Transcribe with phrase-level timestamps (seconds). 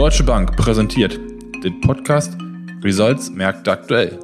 [0.00, 1.20] Deutsche Bank präsentiert
[1.62, 2.34] den Podcast
[2.82, 4.18] Results Märkte aktuell.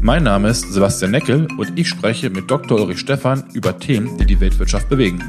[0.00, 2.78] Mein Name ist Sebastian Neckel und ich spreche mit Dr.
[2.78, 5.20] Ulrich Stephan über Themen, die die Weltwirtschaft bewegen.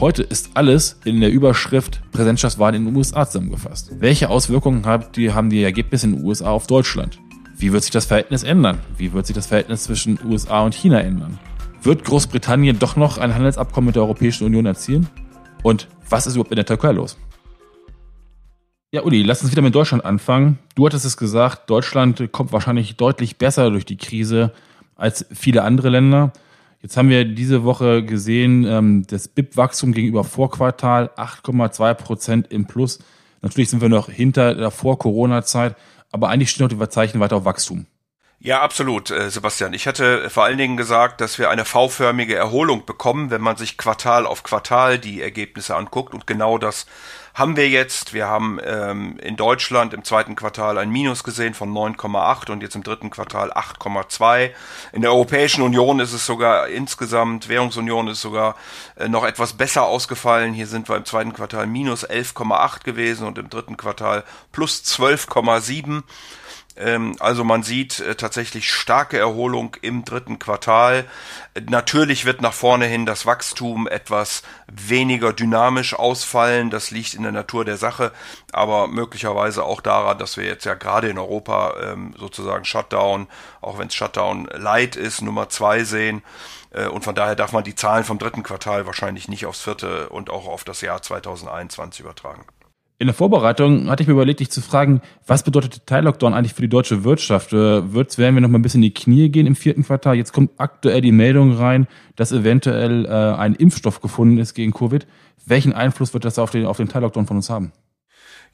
[0.00, 3.90] Heute ist alles in der Überschrift Präsidentschaftswahl in den USA zusammengefasst.
[3.98, 7.18] Welche Auswirkungen haben die, haben die Ergebnisse in den USA auf Deutschland?
[7.54, 8.78] Wie wird sich das Verhältnis ändern?
[8.96, 11.38] Wie wird sich das Verhältnis zwischen USA und China ändern?
[11.82, 15.06] Wird Großbritannien doch noch ein Handelsabkommen mit der Europäischen Union erzielen?
[15.62, 17.16] Und was ist überhaupt in der Türkei los?
[18.94, 20.58] Ja, Uli, lass uns wieder mit Deutschland anfangen.
[20.74, 24.52] Du hattest es gesagt, Deutschland kommt wahrscheinlich deutlich besser durch die Krise
[24.96, 26.32] als viele andere Länder.
[26.82, 32.98] Jetzt haben wir diese Woche gesehen, ähm, das BIP-Wachstum gegenüber Vorquartal 8,2 Prozent im Plus.
[33.40, 35.76] Natürlich sind wir noch hinter der Vor-Corona-Zeit,
[36.10, 37.86] aber eigentlich stehen noch die Verzeichen weiter auf Wachstum.
[38.44, 39.72] Ja, absolut, äh, Sebastian.
[39.72, 43.78] Ich hatte vor allen Dingen gesagt, dass wir eine V-förmige Erholung bekommen, wenn man sich
[43.78, 46.12] Quartal auf Quartal die Ergebnisse anguckt.
[46.12, 46.86] Und genau das
[47.34, 48.14] haben wir jetzt.
[48.14, 52.74] Wir haben ähm, in Deutschland im zweiten Quartal ein Minus gesehen von 9,8 und jetzt
[52.74, 54.50] im dritten Quartal 8,2.
[54.90, 58.56] In der Europäischen Union ist es sogar insgesamt, Währungsunion ist sogar
[58.96, 60.52] äh, noch etwas besser ausgefallen.
[60.52, 66.02] Hier sind wir im zweiten Quartal minus 11,8 gewesen und im dritten Quartal plus 12,7.
[66.76, 71.04] Ähm, also man sieht äh, tatsächlich starke Erholung im dritten Quartal.
[71.68, 76.70] Natürlich wird nach vorne hin das Wachstum etwas weniger dynamisch ausfallen.
[76.70, 78.12] Das liegt in der Natur der Sache,
[78.52, 83.26] aber möglicherweise auch daran, dass wir jetzt ja gerade in Europa ähm, sozusagen Shutdown,
[83.60, 86.22] auch wenn es Shutdown Light ist, Nummer zwei sehen.
[86.70, 90.08] Äh, und von daher darf man die Zahlen vom dritten Quartal wahrscheinlich nicht aufs vierte
[90.08, 92.44] und auch auf das Jahr 2021 übertragen.
[93.02, 96.54] In der Vorbereitung hatte ich mir überlegt, dich zu fragen, was bedeutet der Teil-Lockdown eigentlich
[96.54, 97.52] für die deutsche Wirtschaft?
[97.52, 100.14] Äh, Wird, werden wir noch mal ein bisschen in die Knie gehen im vierten Quartal?
[100.14, 105.04] Jetzt kommt aktuell die Meldung rein, dass eventuell äh, ein Impfstoff gefunden ist gegen Covid.
[105.44, 107.72] Welchen Einfluss wird das auf den, auf den Teil-Lockdown von uns haben?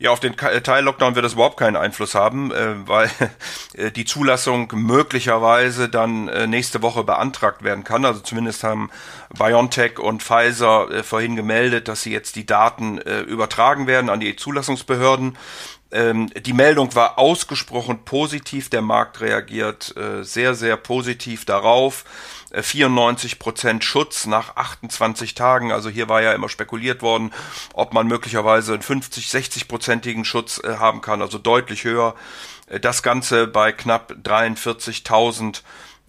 [0.00, 3.10] Ja, auf den äh, Teil-Lockdown wird es überhaupt keinen Einfluss haben, äh, weil
[3.74, 8.04] äh, die Zulassung möglicherweise dann nächste Woche beantragt werden kann.
[8.04, 8.90] Also zumindest haben
[9.36, 15.36] BioNTech und Pfizer vorhin gemeldet, dass sie jetzt die Daten übertragen werden an die Zulassungsbehörden.
[15.90, 18.70] Ähm, die Meldung war ausgesprochen positiv.
[18.70, 22.04] Der Markt reagiert sehr, sehr positiv darauf.
[22.52, 25.72] 94 äh, Prozent Schutz nach 28 Tagen.
[25.72, 27.32] Also hier war ja immer spekuliert worden,
[27.74, 32.14] ob man möglicherweise einen 50, 60 prozentigen Schutz äh, haben kann, also deutlich höher.
[32.66, 35.62] Äh, das Ganze bei knapp 43.000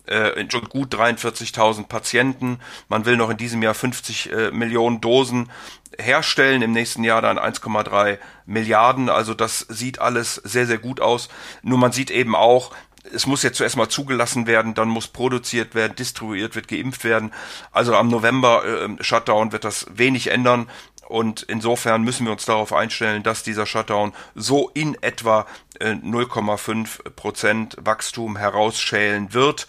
[0.06, 2.60] äh, gut 43.000 Patienten.
[2.88, 5.52] Man will noch in diesem Jahr 50 äh, Millionen Dosen
[5.98, 9.10] herstellen, im nächsten Jahr dann 1,3 Milliarden.
[9.10, 11.30] Also das sieht alles sehr, sehr gut aus.
[11.62, 12.72] Nur man sieht eben auch,
[13.14, 17.32] es muss jetzt zuerst mal zugelassen werden, dann muss produziert werden, distribuiert wird, geimpft werden.
[17.72, 20.70] Also am November äh, Shutdown wird das wenig ändern.
[21.08, 25.48] Und insofern müssen wir uns darauf einstellen, dass dieser Shutdown so in etwa
[25.80, 29.68] äh, 0,5 Prozent Wachstum herausschälen wird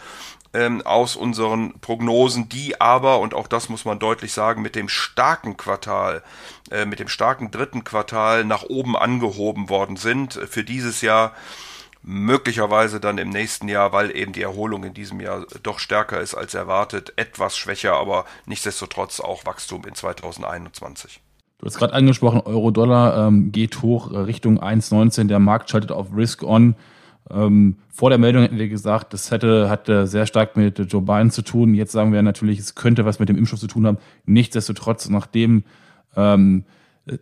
[0.53, 4.89] ähm, aus unseren Prognosen, die aber, und auch das muss man deutlich sagen, mit dem
[4.89, 6.23] starken Quartal,
[6.71, 10.35] äh, mit dem starken dritten Quartal nach oben angehoben worden sind.
[10.35, 11.33] Für dieses Jahr
[12.03, 16.35] möglicherweise dann im nächsten Jahr, weil eben die Erholung in diesem Jahr doch stärker ist
[16.35, 21.21] als erwartet, etwas schwächer, aber nichtsdestotrotz auch Wachstum in 2021.
[21.59, 25.27] Du hast gerade angesprochen, Euro-Dollar ähm, geht hoch äh, Richtung 1,19.
[25.27, 26.75] Der Markt schaltet auf Risk-On.
[27.29, 31.31] Ähm, vor der Meldung hätten wir gesagt, das hätte, hatte sehr stark mit Joe Biden
[31.31, 31.75] zu tun.
[31.75, 33.99] Jetzt sagen wir natürlich, es könnte was mit dem Impfstoff zu tun haben.
[34.25, 35.65] Nichtsdestotrotz, nachdem
[36.17, 36.65] ähm,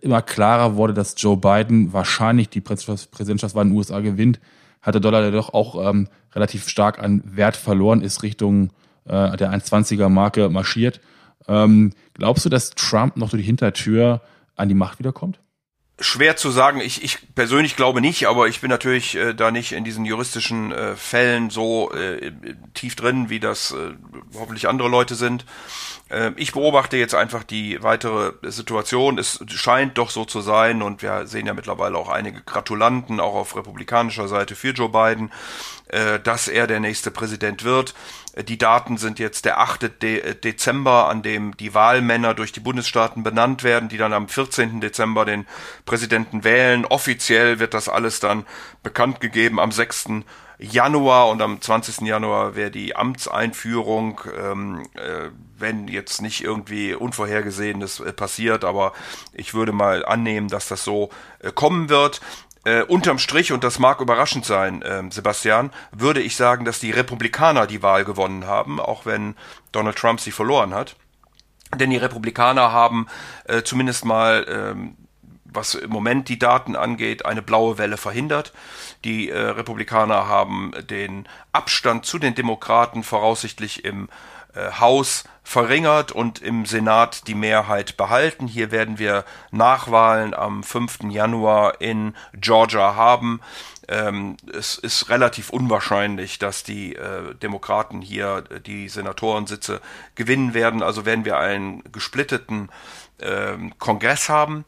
[0.01, 4.39] immer klarer wurde, dass Joe Biden wahrscheinlich die Präsidentschaftswahl in den USA gewinnt,
[4.83, 8.71] hat der Dollar doch auch ähm, relativ stark an Wert verloren, ist Richtung
[9.05, 11.01] äh, der 1,20er Marke marschiert.
[11.47, 14.21] Ähm, glaubst du, dass Trump noch durch die Hintertür
[14.57, 15.41] an die Macht wiederkommt?
[16.01, 16.81] Schwer zu sagen.
[16.81, 20.71] Ich, ich persönlich glaube nicht, aber ich bin natürlich äh, da nicht in diesen juristischen
[20.71, 22.33] äh, Fällen so äh,
[22.75, 23.95] tief drin, wie das äh,
[24.35, 25.45] hoffentlich andere Leute sind.
[26.09, 29.19] Äh, ich beobachte jetzt einfach die weitere Situation.
[29.19, 33.35] Es scheint doch so zu sein und wir sehen ja mittlerweile auch einige Gratulanten, auch
[33.35, 35.31] auf republikanischer Seite für Joe Biden,
[35.89, 37.95] äh, dass er der nächste Präsident wird.
[38.33, 40.03] Äh, die Daten sind jetzt der 8.
[40.03, 44.81] De Dezember, an dem die Wahlmänner durch die Bundesstaaten benannt werden, die dann am 14.
[44.81, 45.47] Dezember den
[45.85, 46.85] Präsidenten wählen.
[46.85, 48.47] Offiziell wird das alles dann
[48.83, 50.09] bekannt gegeben am 6.
[50.59, 52.01] Januar und am 20.
[52.01, 58.93] Januar wäre die Amtseinführung, ähm, äh, wenn jetzt nicht irgendwie Unvorhergesehenes äh, passiert, aber
[59.33, 62.21] ich würde mal annehmen, dass das so äh, kommen wird.
[62.65, 66.91] Äh, unterm Strich, und das mag überraschend sein, äh, Sebastian, würde ich sagen, dass die
[66.91, 69.37] Republikaner die Wahl gewonnen haben, auch wenn
[69.71, 70.97] Donald Trump sie verloren hat.
[71.77, 73.07] Denn die Republikaner haben
[73.45, 74.97] äh, zumindest mal ähm,
[75.53, 78.53] was im Moment die Daten angeht, eine blaue Welle verhindert.
[79.05, 84.09] Die äh, Republikaner haben den Abstand zu den Demokraten voraussichtlich im
[84.55, 88.47] äh, Haus verringert und im Senat die Mehrheit behalten.
[88.47, 91.05] Hier werden wir Nachwahlen am 5.
[91.11, 93.41] Januar in Georgia haben.
[93.89, 99.81] Ähm, es ist relativ unwahrscheinlich, dass die äh, Demokraten hier äh, die Senatorensitze
[100.15, 100.83] gewinnen werden.
[100.83, 102.69] Also werden wir einen gesplitteten
[103.19, 104.67] äh, Kongress haben.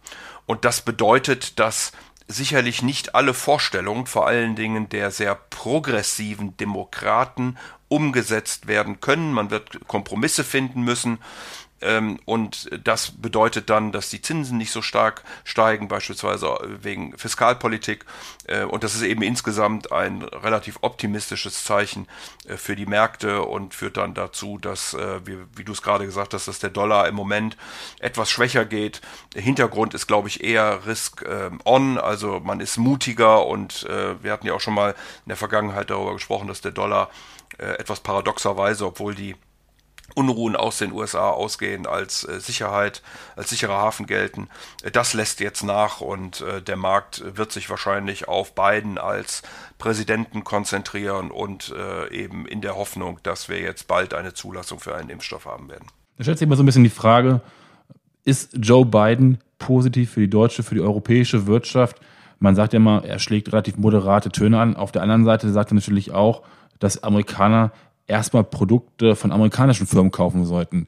[0.51, 1.93] Und das bedeutet, dass
[2.27, 7.57] sicherlich nicht alle Vorstellungen, vor allen Dingen der sehr progressiven Demokraten,
[7.87, 9.33] umgesetzt werden können.
[9.33, 11.21] Man wird Kompromisse finden müssen.
[11.83, 18.05] Ähm, und das bedeutet dann, dass die Zinsen nicht so stark steigen, beispielsweise wegen Fiskalpolitik.
[18.47, 22.07] Äh, und das ist eben insgesamt ein relativ optimistisches Zeichen
[22.47, 26.05] äh, für die Märkte und führt dann dazu, dass, äh, wie, wie du es gerade
[26.05, 27.57] gesagt hast, dass der Dollar im Moment
[28.01, 29.01] etwas schwächer geht.
[29.35, 31.25] Der Hintergrund ist, glaube ich, eher Risk
[31.65, 35.91] on, also man ist mutiger und wir hatten ja auch schon mal in der Vergangenheit
[35.91, 37.11] darüber gesprochen, dass der Dollar
[37.59, 39.37] etwas paradoxerweise, obwohl die
[40.15, 43.03] Unruhen aus den USA ausgehen als äh, Sicherheit,
[43.37, 44.49] als sicherer Hafen gelten.
[44.83, 49.43] Äh, das lässt jetzt nach und äh, der Markt wird sich wahrscheinlich auf Biden als
[49.79, 51.73] Präsidenten konzentrieren und
[52.11, 55.87] eben in der Hoffnung, dass wir jetzt bald eine Zulassung für einen Impfstoff haben werden.
[56.19, 57.41] Da stellt sich immer so ein bisschen die Frage,
[58.25, 61.99] ist Joe Biden positiv für die deutsche, für die europäische Wirtschaft?
[62.41, 64.77] Man sagt ja immer, er schlägt relativ moderate Töne an.
[64.77, 66.43] Auf der anderen Seite sagt er natürlich auch,
[66.79, 67.73] dass Amerikaner
[68.11, 70.87] erstmal Produkte von amerikanischen Firmen kaufen sollten.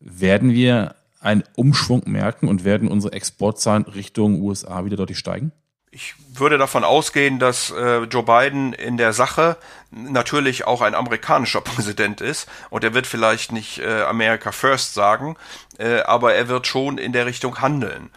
[0.00, 5.52] Werden wir einen Umschwung merken und werden unsere Exportzahlen Richtung USA wieder deutlich steigen?
[5.94, 9.58] Ich würde davon ausgehen, dass äh, Joe Biden in der Sache
[9.90, 15.36] natürlich auch ein amerikanischer Präsident ist und er wird vielleicht nicht äh, America First sagen,
[15.78, 18.08] äh, aber er wird schon in der Richtung handeln.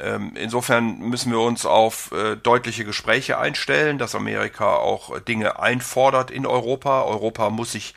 [0.00, 6.30] Ähm, insofern müssen wir uns auf äh, deutliche Gespräche einstellen, dass Amerika auch Dinge einfordert
[6.30, 7.02] in Europa.
[7.02, 7.94] Europa muss sich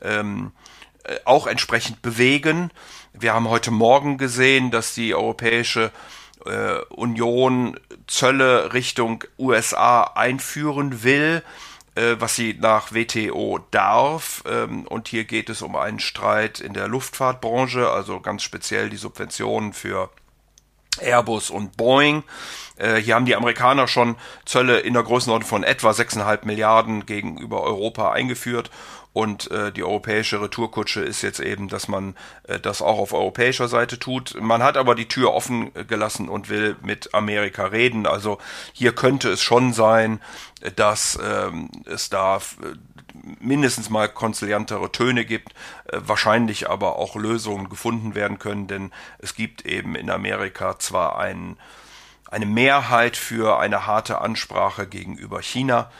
[0.00, 0.52] ähm,
[1.04, 2.70] äh, auch entsprechend bewegen.
[3.12, 5.90] Wir haben heute Morgen gesehen, dass die Europäische
[6.46, 11.42] äh, Union Zölle Richtung USA einführen will,
[11.94, 14.42] äh, was sie nach WTO darf.
[14.46, 18.96] Ähm, und hier geht es um einen Streit in der Luftfahrtbranche, also ganz speziell die
[18.96, 20.10] Subventionen für
[21.00, 22.22] Airbus und Boeing.
[22.76, 27.62] Äh, hier haben die Amerikaner schon Zölle in der Größenordnung von etwa 6,5 Milliarden gegenüber
[27.62, 28.70] Europa eingeführt.
[29.14, 33.68] Und äh, die europäische Retourkutsche ist jetzt eben, dass man äh, das auch auf europäischer
[33.68, 34.40] Seite tut.
[34.40, 38.06] Man hat aber die Tür offen gelassen und will mit Amerika reden.
[38.06, 38.38] Also
[38.72, 40.20] hier könnte es schon sein,
[40.76, 42.40] dass ähm, es da
[43.40, 45.52] mindestens mal konziliantere Töne gibt,
[45.86, 51.18] äh, wahrscheinlich aber auch Lösungen gefunden werden können, denn es gibt eben in Amerika zwar
[51.18, 51.56] ein,
[52.30, 55.90] eine Mehrheit für eine harte Ansprache gegenüber China,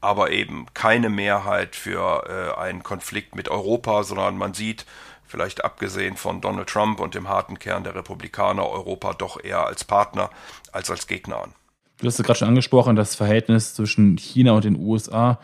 [0.00, 4.84] aber eben keine Mehrheit für äh, einen Konflikt mit Europa, sondern man sieht,
[5.26, 9.84] vielleicht abgesehen von Donald Trump und dem harten Kern der Republikaner, Europa doch eher als
[9.84, 10.30] Partner
[10.72, 11.52] als als Gegner an.
[11.98, 15.38] Du hast es gerade schon angesprochen, das Verhältnis zwischen China und den USA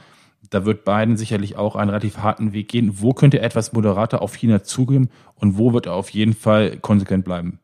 [0.50, 3.00] da wird Biden sicherlich auch einen relativ harten Weg gehen.
[3.00, 6.76] Wo könnte er etwas moderater auf China zugeben und wo wird er auf jeden Fall
[6.78, 7.60] konsequent bleiben?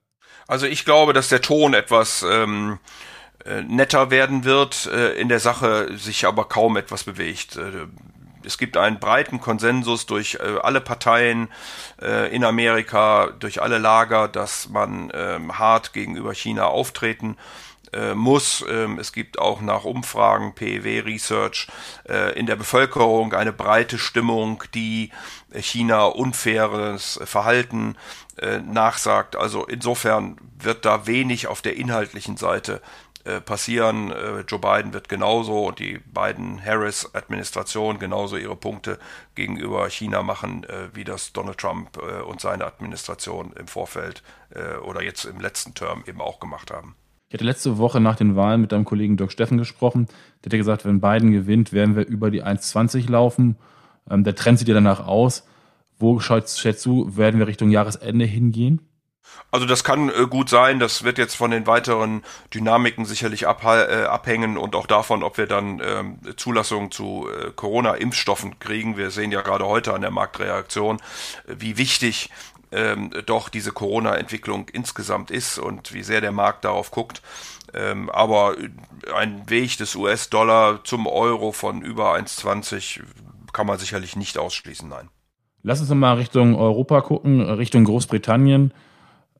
[0.46, 2.78] Also ich glaube, dass der Ton etwas ähm,
[3.44, 7.56] äh, netter werden wird, äh, in der Sache sich aber kaum etwas bewegt.
[7.56, 7.86] Äh,
[8.44, 11.48] es gibt einen breiten Konsensus durch äh, alle Parteien
[12.00, 17.36] äh, in Amerika, durch alle Lager, dass man ähm, hart gegenüber China auftreten
[17.96, 18.64] äh, muss.
[18.68, 21.68] Ähm, es gibt auch nach Umfragen, PEW Research,
[22.08, 25.10] äh, in der Bevölkerung eine breite Stimmung, die
[25.54, 27.96] China unfaires Verhalten
[28.38, 29.36] äh, nachsagt.
[29.36, 32.82] Also insofern wird da wenig auf der inhaltlichen Seite
[33.26, 34.12] äh, passieren.
[34.12, 39.00] Äh, Joe Biden wird genauso und die beiden Harris-Administration genauso ihre Punkte
[39.34, 44.22] gegenüber China machen, äh, wie das Donald Trump und seine Administration im Vorfeld
[44.82, 46.94] oder jetzt im letzten Term eben auch gemacht haben.
[47.28, 50.06] Ich hatte letzte Woche nach den Wahlen mit deinem Kollegen Dirk Steffen gesprochen.
[50.44, 53.56] Der hat gesagt, wenn Biden gewinnt, werden wir über die 1,20 laufen.
[54.08, 55.44] Ähm, der Trend sieht ja danach aus.
[55.98, 58.80] Wo schätzt, du, werden wir Richtung Jahresende hingehen?
[59.50, 62.22] Also das kann äh, gut sein, das wird jetzt von den weiteren
[62.54, 68.58] Dynamiken sicherlich äh, abhängen und auch davon, ob wir dann ähm, Zulassung zu äh, Corona-Impfstoffen
[68.58, 68.96] kriegen.
[68.96, 70.98] Wir sehen ja gerade heute an der Marktreaktion,
[71.46, 72.30] äh, wie wichtig
[72.72, 77.22] ähm, doch diese Corona-Entwicklung insgesamt ist und wie sehr der Markt darauf guckt.
[77.74, 78.56] Ähm, aber
[79.14, 83.00] ein Weg des US-Dollar zum Euro von über 1,20
[83.52, 85.08] kann man sicherlich nicht ausschließen, nein.
[85.62, 88.72] Lass uns mal Richtung Europa gucken, Richtung Großbritannien.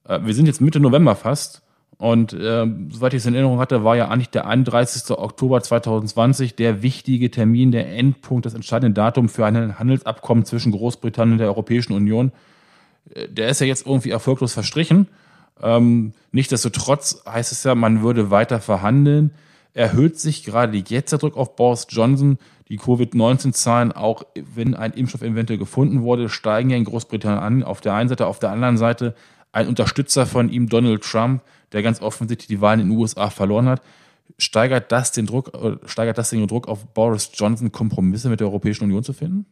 [0.09, 1.63] Äh, wir sind jetzt Mitte November fast.
[1.99, 5.17] Und äh, soweit ich es in Erinnerung hatte, war ja eigentlich der 31.
[5.17, 11.35] Oktober 2020 der wichtige Termin, der Endpunkt, das entscheidende Datum für ein Handelsabkommen zwischen Großbritannien
[11.35, 12.33] und der Europäischen Union.
[13.15, 15.09] Äh, der ist ja jetzt irgendwie erfolglos verstrichen.
[15.63, 19.33] Ähm, nichtsdestotrotz heißt es ja, man würde weiter verhandeln.
[19.73, 22.39] Erhöht sich gerade jetzt der Druck auf Boris Johnson.
[22.69, 27.63] Die Covid-19-Zahlen, auch wenn ein Impfstoff eventuell gefunden wurde, steigen ja in Großbritannien an.
[27.63, 29.15] Auf der einen Seite, auf der anderen Seite
[29.53, 33.69] ein Unterstützer von ihm, Donald Trump, der ganz offensichtlich die Wahlen in den USA verloren
[33.69, 33.83] hat.
[34.39, 38.49] Steigert das den Druck, äh, steigert das den Druck auf Boris Johnson, Kompromisse mit der
[38.49, 39.47] Europäischen Union zu finden?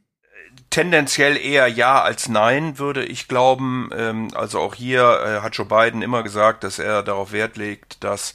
[0.74, 3.90] Tendenziell eher ja als nein, würde ich glauben.
[3.96, 8.02] Ähm, also auch hier äh, hat Joe Biden immer gesagt, dass er darauf Wert legt,
[8.02, 8.34] dass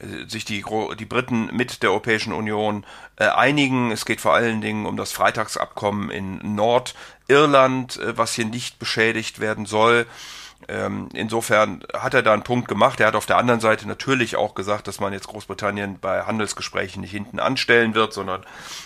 [0.00, 0.64] äh, sich die,
[0.98, 2.84] die Briten mit der Europäischen Union
[3.16, 3.92] einigen.
[3.92, 9.64] Es geht vor allen Dingen um das Freitagsabkommen in Nordirland, was hier nicht beschädigt werden
[9.64, 10.06] soll.
[10.66, 12.98] Ähm, insofern hat er da einen Punkt gemacht.
[13.00, 17.00] Er hat auf der anderen Seite natürlich auch gesagt, dass man jetzt Großbritannien bei Handelsgesprächen
[17.00, 18.44] nicht hinten anstellen wird, sondern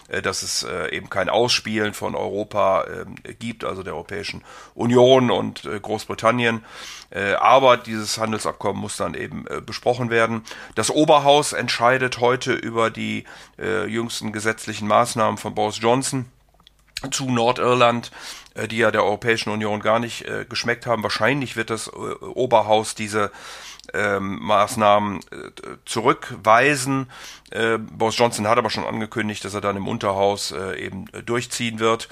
[0.09, 5.31] äh, dass es äh, eben kein Ausspielen von Europa äh, gibt, also der Europäischen Union
[5.31, 6.63] und äh, Großbritannien.
[7.09, 10.45] Äh, aber dieses Handelsabkommen muss dann eben äh, besprochen werden.
[10.75, 13.25] Das Oberhaus entscheidet heute über die
[13.87, 16.27] jüngsten gesetzlichen Maßnahmen von Boris Johnson
[17.11, 18.11] zu Nordirland,
[18.55, 21.03] äh, die ja der Europäischen Union gar nicht äh, geschmeckt haben.
[21.03, 23.31] Wahrscheinlich wird das äh, Oberhaus diese
[23.93, 25.51] ähm, Maßnahmen äh,
[25.85, 27.11] zurückweisen.
[27.51, 31.79] Äh, Boris Johnson hat aber schon angekündigt, dass er dann im Unterhaus äh, eben durchziehen
[31.79, 32.09] wird.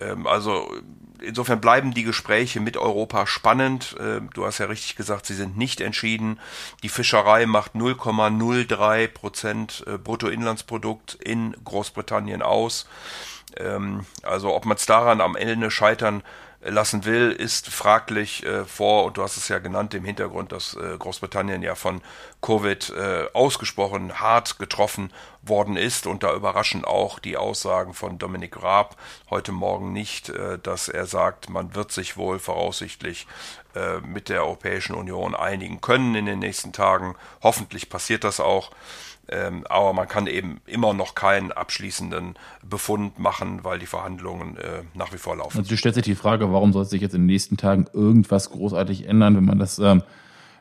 [0.00, 0.70] Ähm, also
[1.20, 3.96] insofern bleiben die Gespräche mit Europa spannend.
[3.98, 6.38] Ähm, du hast ja richtig gesagt, sie sind nicht entschieden.
[6.82, 12.86] Die Fischerei macht 0,03 Prozent Bruttoinlandsprodukt in Großbritannien aus.
[13.56, 16.22] Ähm, also ob man es daran am Ende scheitern
[16.60, 20.74] lassen will, ist fraglich äh, vor, und du hast es ja genannt, dem Hintergrund, dass
[20.74, 22.00] äh, Großbritannien ja von
[22.42, 25.12] Covid äh, ausgesprochen hart getroffen
[25.42, 26.06] worden ist.
[26.06, 28.96] Und da überraschen auch die Aussagen von Dominik Raab
[29.30, 33.28] heute Morgen nicht, äh, dass er sagt, man wird sich wohl voraussichtlich
[33.76, 37.14] äh, mit der Europäischen Union einigen können in den nächsten Tagen.
[37.40, 38.72] Hoffentlich passiert das auch.
[39.30, 42.34] Ähm, aber man kann eben immer noch keinen abschließenden
[42.68, 45.58] Befund machen, weil die Verhandlungen äh, nach wie vor laufen.
[45.58, 49.06] Also stellt sich die Frage, warum soll sich jetzt in den nächsten Tagen irgendwas großartig
[49.06, 50.02] ändern, wenn man das ähm,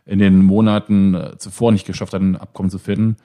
[0.05, 3.15] in den Monaten äh, zuvor nicht geschafft hat, ein Abkommen zu finden.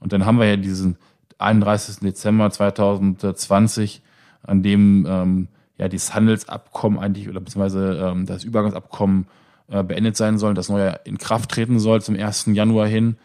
[0.00, 0.96] Und dann haben wir ja diesen
[1.38, 2.00] 31.
[2.00, 4.02] Dezember 2020,
[4.42, 9.28] an dem ähm, ja dieses Handelsabkommen eigentlich oder beziehungsweise ähm, das Übergangsabkommen
[9.68, 12.46] äh, beendet sein soll, das neue in Kraft treten soll zum 1.
[12.52, 13.16] Januar hin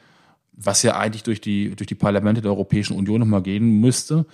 [0.55, 4.25] was ja eigentlich durch die, durch die Parlamente der Europäischen Union nochmal gehen müsste.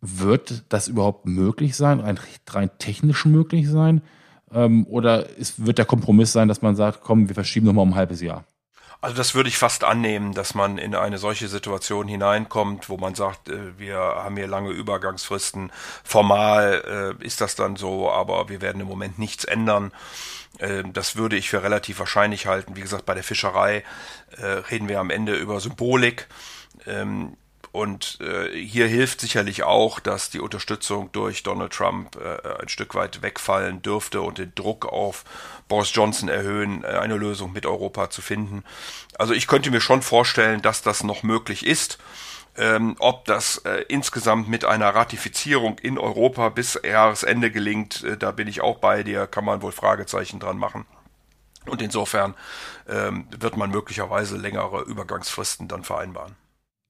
[0.00, 4.02] Wird das überhaupt möglich sein, rein, rein technisch möglich sein?
[4.52, 7.90] Ähm, oder ist, wird der Kompromiss sein, dass man sagt, komm, wir verschieben nochmal um
[7.90, 8.44] ein halbes Jahr?
[9.02, 13.16] Also das würde ich fast annehmen, dass man in eine solche Situation hineinkommt, wo man
[13.16, 15.72] sagt, äh, wir haben hier lange Übergangsfristen.
[16.04, 19.90] Formal äh, ist das dann so, aber wir werden im Moment nichts ändern.
[20.60, 22.76] Ähm, das würde ich für relativ wahrscheinlich halten.
[22.76, 23.82] Wie gesagt, bei der Fischerei
[24.38, 26.28] äh, reden wir am Ende über Symbolik.
[27.72, 32.94] Und äh, hier hilft sicherlich auch, dass die Unterstützung durch Donald Trump äh, ein Stück
[32.94, 35.24] weit wegfallen dürfte und den Druck auf
[35.68, 38.62] Boris Johnson erhöhen, eine Lösung mit Europa zu finden.
[39.18, 41.98] Also ich könnte mir schon vorstellen, dass das noch möglich ist.
[42.54, 48.30] Ähm, ob das äh, insgesamt mit einer Ratifizierung in Europa bis Jahresende gelingt, äh, da
[48.30, 50.84] bin ich auch bei dir, kann man wohl Fragezeichen dran machen.
[51.66, 52.34] Und insofern
[52.88, 56.36] ähm, wird man möglicherweise längere Übergangsfristen dann vereinbaren.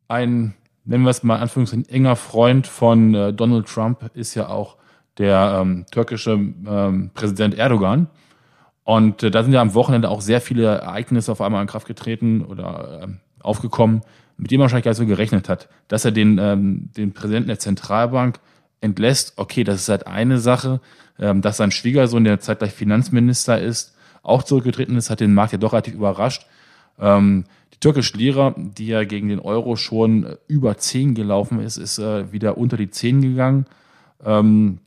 [0.09, 4.77] Ein, nennen wir es mal Anführungszeichen, enger Freund von äh, Donald Trump ist ja auch
[5.19, 8.09] der ähm, türkische ähm, Präsident Erdogan.
[8.85, 11.87] Und äh, da sind ja am Wochenende auch sehr viele Ereignisse auf einmal in Kraft
[11.87, 13.09] getreten oder äh,
[13.41, 14.03] aufgekommen,
[14.37, 15.69] mit dem er wahrscheinlich gar nicht so gerechnet hat.
[15.89, 18.41] Dass er den, ähm, den Präsidenten der Zentralbank
[18.81, 20.81] entlässt, okay, das ist halt eine Sache.
[21.19, 25.59] Ähm, dass sein Schwiegersohn, der zeitgleich Finanzminister ist, auch zurückgetreten ist, hat den Markt ja
[25.59, 26.47] doch relativ überrascht.
[26.99, 27.45] Ähm,
[27.75, 31.99] die türkische Lira, die ja gegen den Euro schon äh, über 10 gelaufen ist, ist
[31.99, 33.67] äh, wieder unter die 10 gegangen.
[34.25, 34.79] Ähm,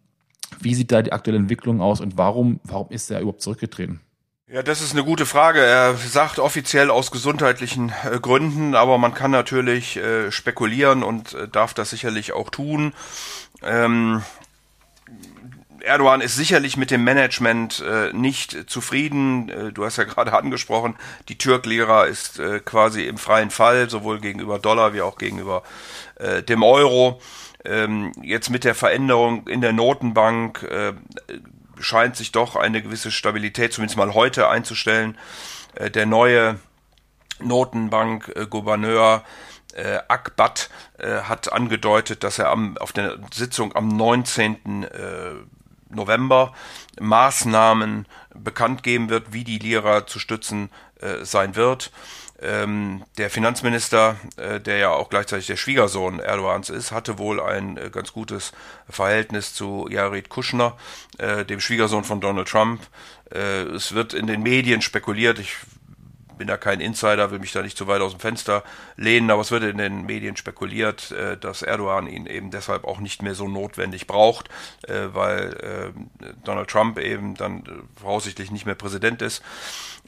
[0.59, 4.00] wie sieht da die aktuelle Entwicklung aus und warum, warum ist er überhaupt zurückgetreten?
[4.47, 5.59] Ja, das ist eine gute Frage.
[5.59, 11.47] Er sagt offiziell aus gesundheitlichen äh, Gründen, aber man kann natürlich äh, spekulieren und äh,
[11.47, 12.93] darf das sicherlich auch tun.
[13.63, 14.21] Ähm,
[15.85, 19.49] Erdogan ist sicherlich mit dem Management äh, nicht zufrieden.
[19.49, 20.95] Äh, du hast ja gerade angesprochen,
[21.29, 25.63] die Türklira ist äh, quasi im freien Fall, sowohl gegenüber Dollar wie auch gegenüber
[26.15, 27.21] äh, dem Euro.
[27.63, 30.93] Ähm, jetzt mit der Veränderung in der Notenbank äh,
[31.79, 35.17] scheint sich doch eine gewisse Stabilität, zumindest mal heute einzustellen.
[35.93, 36.57] Der neue
[37.41, 39.25] Notenbank-Gouverneur
[39.75, 44.83] äh, Akbat äh, hat angedeutet, dass er am, auf der Sitzung am 19.
[44.83, 44.87] Äh,
[45.95, 46.53] November
[46.99, 51.91] Maßnahmen bekannt geben wird, wie die Lira zu stützen äh, sein wird.
[52.41, 57.77] Ähm, der Finanzminister, äh, der ja auch gleichzeitig der Schwiegersohn Erdogans ist, hatte wohl ein
[57.77, 58.51] äh, ganz gutes
[58.89, 60.75] Verhältnis zu Jared Kushner,
[61.17, 62.81] äh, dem Schwiegersohn von Donald Trump.
[63.33, 65.55] Äh, es wird in den Medien spekuliert, ich
[66.37, 68.63] bin da kein Insider, will mich da nicht zu weit aus dem Fenster
[68.97, 72.99] lehnen, aber es wird in den Medien spekuliert, äh, dass Erdogan ihn eben deshalb auch
[72.99, 74.49] nicht mehr so notwendig braucht,
[74.87, 77.63] äh, weil äh, Donald Trump eben dann
[77.95, 79.41] voraussichtlich nicht mehr Präsident ist.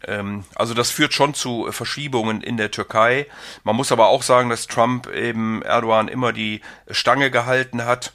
[0.06, 3.28] Ähm, also das führt schon zu Verschiebungen in der Türkei.
[3.64, 8.14] Man muss aber auch sagen, dass Trump eben Erdogan immer die Stange gehalten hat.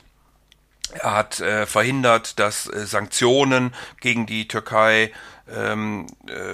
[0.93, 5.11] Er hat äh, verhindert, dass äh, Sanktionen gegen die Türkei
[5.51, 6.52] ähm, ähm,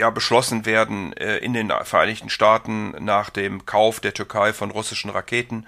[0.00, 5.10] ja beschlossen werden äh, in den Vereinigten Staaten nach dem Kauf der Türkei von russischen
[5.10, 5.66] Raketen.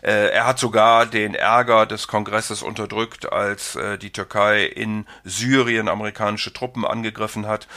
[0.00, 5.88] Äh, er hat sogar den Ärger des Kongresses unterdrückt, als äh, die Türkei in Syrien
[5.88, 7.68] amerikanische Truppen angegriffen hat.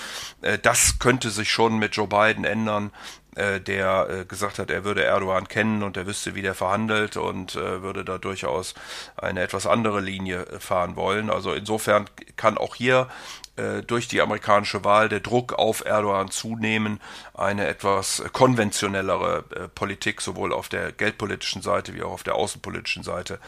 [0.41, 2.91] Äh, das könnte sich schon mit Joe Biden ändern
[3.36, 7.18] äh, der äh, gesagt hat, er würde Erdogan kennen und er wüsste, wie der verhandelt
[7.18, 8.74] und äh, würde da durchaus
[9.18, 11.30] eine etwas andere Linie äh, fahren wollen.
[11.30, 13.10] Also insofern kann auch hier
[13.58, 17.01] äh, durch die amerikanische Wahl der Druck auf Erdogan zunehmen,
[17.34, 23.04] eine etwas konventionellere äh, Politik sowohl auf der geldpolitischen Seite wie auch auf der außenpolitischen
[23.04, 23.39] Seite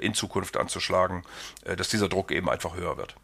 [0.00, 1.24] in Zukunft anzuschlagen,
[1.76, 3.14] dass dieser Druck eben einfach höher wird.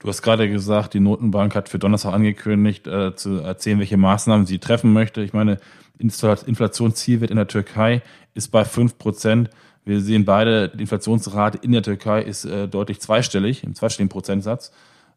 [0.00, 4.46] Du hast gerade gesagt, die Notenbank hat für Donnerstag angekündigt, äh, zu erzählen, welche Maßnahmen
[4.46, 5.20] sie treffen möchte.
[5.20, 5.58] Ich meine,
[5.98, 8.00] Inflationszielwert in der Türkei
[8.32, 9.50] ist bei fünf Prozent.
[9.84, 14.72] Wir sehen beide, die Inflationsrate in der Türkei ist äh, deutlich zweistellig, im zweistelligen Prozentsatz.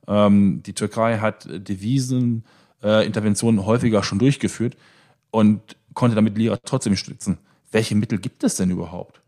[0.06, 4.76] Ähm, die Türkei hat Deviseninterventionen äh, häufiger schon durchgeführt
[5.32, 5.62] und
[5.94, 7.38] konnte damit Lira trotzdem stützen.
[7.72, 9.22] Welche Mittel gibt es denn überhaupt?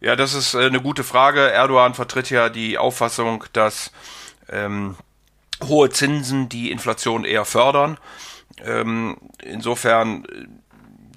[0.00, 1.50] Ja, das ist äh, eine gute Frage.
[1.50, 3.92] Erdogan vertritt ja die Auffassung, dass
[4.48, 4.96] ähm,
[5.62, 7.98] hohe Zinsen die Inflation eher fördern.
[8.64, 10.26] Ähm, insofern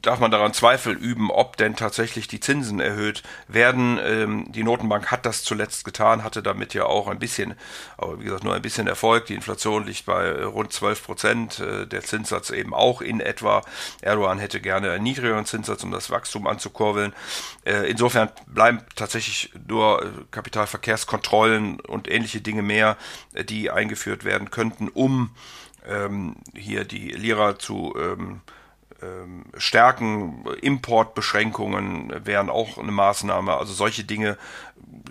[0.06, 4.00] darf man daran Zweifel üben, ob denn tatsächlich die Zinsen erhöht werden.
[4.04, 7.56] Ähm, die Notenbank hat das zuletzt getan, hatte damit ja auch ein bisschen,
[7.98, 9.26] aber wie gesagt, nur ein bisschen Erfolg.
[9.26, 13.64] Die Inflation liegt bei rund 12 Prozent, äh, der Zinssatz eben auch in etwa.
[14.02, 17.14] Erdogan hätte gerne einen niedrigeren Zinssatz, um das Wachstum anzukurbeln.
[17.64, 22.98] Äh, insofern bleiben tatsächlich nur äh, Kapitalverkehrskontrollen und ähnliche Dinge mehr,
[23.34, 25.32] äh, die eingeführt werden könnten, um
[25.88, 28.42] ähm, hier die Lira zu ähm,
[29.58, 33.56] stärken, Importbeschränkungen wären auch eine Maßnahme.
[33.56, 34.38] Also solche Dinge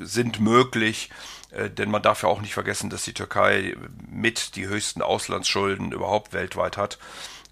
[0.01, 1.11] sind möglich,
[1.51, 3.77] äh, denn man darf ja auch nicht vergessen, dass die Türkei
[4.11, 6.99] mit die höchsten Auslandsschulden überhaupt weltweit hat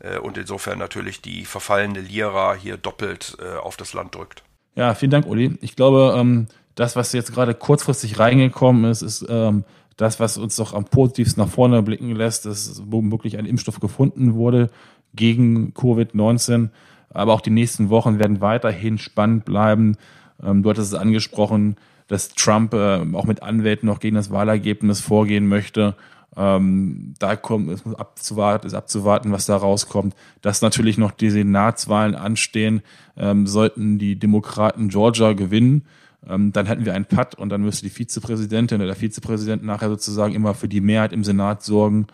[0.00, 4.42] äh, und insofern natürlich die verfallene Lira hier doppelt äh, auf das Land drückt.
[4.74, 5.58] Ja, vielen Dank, Uli.
[5.60, 9.64] Ich glaube, ähm, das, was jetzt gerade kurzfristig reingekommen ist, ist ähm,
[9.96, 14.34] das, was uns doch am positivsten nach vorne blicken lässt, dass womöglich ein Impfstoff gefunden
[14.34, 14.70] wurde
[15.14, 16.70] gegen Covid-19.
[17.10, 19.96] Aber auch die nächsten Wochen werden weiterhin spannend bleiben.
[20.42, 21.76] Ähm, du hattest es angesprochen,
[22.08, 25.94] dass Trump äh, auch mit Anwälten noch gegen das Wahlergebnis vorgehen möchte.
[26.34, 30.14] Ähm, da kommt, es muss abzuwarten, ist abzuwarten, was da rauskommt.
[30.40, 32.82] Dass natürlich noch die Senatswahlen anstehen,
[33.16, 35.84] ähm, sollten die Demokraten Georgia gewinnen.
[36.26, 39.88] Ähm, dann hätten wir einen Patt und dann müsste die Vizepräsidentin oder der Vizepräsident nachher
[39.88, 42.06] sozusagen immer für die Mehrheit im Senat sorgen.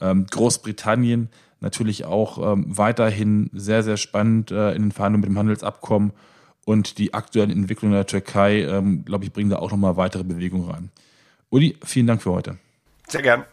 [0.00, 1.28] Ähm, Großbritannien
[1.62, 6.12] natürlich auch ähm, weiterhin sehr, sehr spannend äh, in den Verhandlungen mit dem Handelsabkommen
[6.64, 10.68] und die aktuellen Entwicklungen der Türkei, ähm, glaube ich, bringen da auch nochmal weitere Bewegungen
[10.68, 10.90] rein.
[11.50, 12.58] Uli, vielen Dank für heute.
[13.08, 13.44] Sehr gern.